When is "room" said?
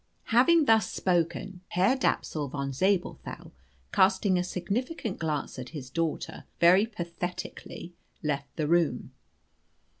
8.67-9.11